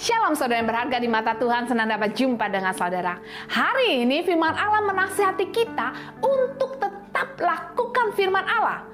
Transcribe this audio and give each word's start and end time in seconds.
Shalom 0.00 0.32
saudara 0.32 0.64
yang 0.64 0.68
berharga 0.72 0.96
di 0.96 1.12
mata 1.12 1.36
Tuhan, 1.36 1.68
senang 1.68 1.84
dapat 1.84 2.16
jumpa 2.16 2.48
dengan 2.48 2.72
saudara. 2.72 3.20
Hari 3.52 4.00
ini 4.00 4.24
firman 4.24 4.56
Allah 4.56 4.80
menasihati 4.80 5.52
kita 5.52 6.16
untuk 6.24 6.80
tetap 6.80 7.36
lakukan 7.36 8.16
firman 8.16 8.40
Allah. 8.48 8.88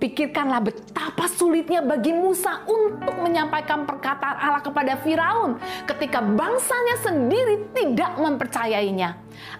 Pikirkanlah 0.00 0.64
betapa 0.64 1.28
sulitnya 1.28 1.84
bagi 1.84 2.16
Musa 2.16 2.64
untuk 2.64 3.20
menyampaikan 3.20 3.84
perkataan 3.84 4.36
Allah 4.40 4.64
kepada 4.64 4.96
Firaun 5.04 5.60
ketika 5.84 6.24
bangsanya 6.24 7.04
sendiri 7.04 7.68
tidak 7.76 8.16
mempercayainya. 8.16 9.12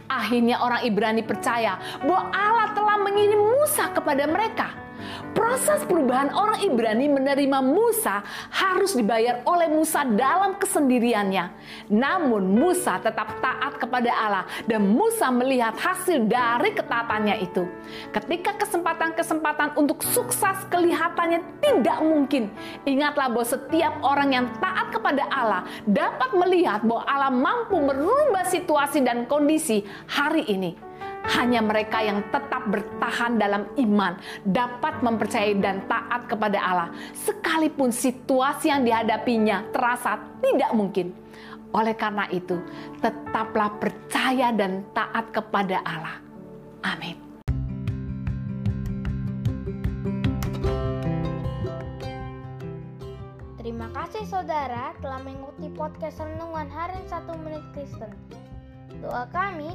Akhirnya 0.08 0.64
orang 0.64 0.80
Ibrani 0.80 1.20
percaya 1.20 1.76
bahwa 2.08 2.32
Allah 2.32 2.72
telah 2.72 2.96
mengirim 3.04 3.44
Musa 3.44 3.92
kepada 3.92 4.24
mereka 4.24 4.85
Proses 5.46 5.86
perubahan 5.86 6.34
orang 6.34 6.58
Ibrani 6.58 7.06
menerima 7.06 7.62
Musa 7.62 8.18
harus 8.50 8.98
dibayar 8.98 9.46
oleh 9.46 9.70
Musa 9.70 10.02
dalam 10.02 10.58
kesendiriannya. 10.58 11.54
Namun 11.86 12.50
Musa 12.50 12.98
tetap 12.98 13.38
taat 13.38 13.78
kepada 13.78 14.10
Allah 14.10 14.44
dan 14.66 14.82
Musa 14.82 15.30
melihat 15.30 15.78
hasil 15.78 16.26
dari 16.26 16.74
ketaatannya 16.74 17.46
itu. 17.46 17.62
Ketika 18.10 18.58
kesempatan-kesempatan 18.58 19.78
untuk 19.78 20.02
sukses 20.02 20.66
kelihatannya 20.66 21.38
tidak 21.62 22.02
mungkin, 22.02 22.50
ingatlah 22.82 23.30
bahwa 23.30 23.46
setiap 23.46 24.02
orang 24.02 24.34
yang 24.34 24.46
taat 24.58 24.90
kepada 24.90 25.30
Allah 25.30 25.62
dapat 25.86 26.34
melihat 26.34 26.82
bahwa 26.82 27.06
Allah 27.06 27.30
mampu 27.30 27.78
merubah 27.78 28.50
situasi 28.50 28.98
dan 28.98 29.30
kondisi 29.30 29.86
hari 30.10 30.42
ini. 30.50 30.85
Hanya 31.26 31.58
mereka 31.58 31.98
yang 32.06 32.22
tetap 32.30 32.70
bertahan 32.70 33.34
dalam 33.34 33.66
iman 33.74 34.14
dapat 34.46 35.02
mempercayai 35.02 35.58
dan 35.58 35.82
taat 35.90 36.30
kepada 36.30 36.58
Allah, 36.62 36.90
sekalipun 37.26 37.90
situasi 37.90 38.70
yang 38.70 38.86
dihadapinya 38.86 39.66
terasa 39.74 40.22
tidak 40.38 40.70
mungkin. 40.70 41.10
Oleh 41.74 41.98
karena 41.98 42.30
itu, 42.30 42.62
tetaplah 43.02 43.74
percaya 43.82 44.54
dan 44.54 44.86
taat 44.94 45.34
kepada 45.34 45.82
Allah. 45.82 46.22
Amin. 46.86 47.18
Terima 53.58 53.90
kasih 53.90 54.22
saudara 54.30 54.94
telah 55.02 55.26
mengikuti 55.26 55.66
podcast 55.74 56.22
Renungan 56.22 56.70
Harian 56.70 57.02
1 57.10 57.42
Menit 57.42 57.66
Kristen. 57.74 58.14
Doa 59.02 59.26
kami 59.34 59.74